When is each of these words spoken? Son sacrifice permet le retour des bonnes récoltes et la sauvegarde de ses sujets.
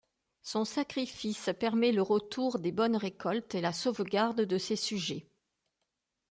Son 0.41 0.65
sacrifice 0.65 1.51
permet 1.59 1.91
le 1.91 2.01
retour 2.01 2.57
des 2.57 2.71
bonnes 2.71 2.95
récoltes 2.95 3.53
et 3.53 3.61
la 3.61 3.71
sauvegarde 3.71 4.41
de 4.41 4.57
ses 4.57 4.75
sujets. 4.75 5.29